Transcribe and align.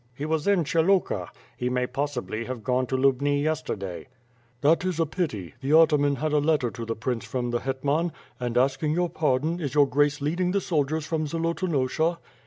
"He 0.15 0.25
was 0.25 0.47
in 0.47 0.63
Pshyluka. 0.63 1.27
He 1.55 1.69
may 1.69 1.85
possibly 1.85 2.45
have 2.45 2.63
gone 2.63 2.87
to 2.87 2.97
Lubni 2.97 3.43
yesterday." 3.43 4.07
"That 4.61 4.83
is 4.83 4.99
a 4.99 5.05
pity. 5.05 5.53
The 5.61 5.79
atman 5.79 6.15
liad 6.15 6.33
a 6.33 6.37
letter 6.39 6.71
to 6.71 6.85
the 6.87 6.95
prince 6.95 7.23
from 7.23 7.51
the 7.51 7.59
hetraan; 7.59 8.11
and 8.39 8.57
asking 8.57 8.93
your 8.93 9.11
pardon, 9.11 9.59
is 9.59 9.75
your 9.75 9.87
Grace 9.87 10.19
leading 10.19 10.53
the 10.53 10.59
soldiers 10.61 11.05
from 11.05 11.27
Zolotonosha?" 11.27 12.17